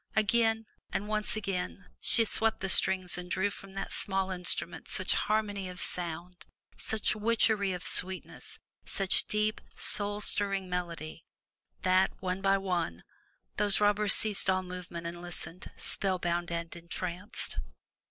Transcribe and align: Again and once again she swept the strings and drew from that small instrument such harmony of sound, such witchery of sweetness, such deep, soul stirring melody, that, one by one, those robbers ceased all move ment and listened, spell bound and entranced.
Again 0.15 0.65
and 0.91 1.07
once 1.07 1.35
again 1.35 1.85
she 1.99 2.25
swept 2.25 2.61
the 2.61 2.69
strings 2.69 3.19
and 3.19 3.29
drew 3.29 3.51
from 3.51 3.75
that 3.75 3.91
small 3.91 4.31
instrument 4.31 4.87
such 4.89 5.13
harmony 5.13 5.69
of 5.69 5.79
sound, 5.79 6.47
such 6.75 7.15
witchery 7.15 7.71
of 7.71 7.83
sweetness, 7.85 8.57
such 8.83 9.27
deep, 9.27 9.61
soul 9.75 10.19
stirring 10.19 10.67
melody, 10.67 11.23
that, 11.83 12.11
one 12.19 12.41
by 12.41 12.57
one, 12.57 13.03
those 13.57 13.79
robbers 13.79 14.15
ceased 14.15 14.49
all 14.49 14.63
move 14.63 14.89
ment 14.89 15.05
and 15.05 15.21
listened, 15.21 15.69
spell 15.77 16.17
bound 16.17 16.51
and 16.51 16.75
entranced. 16.75 17.59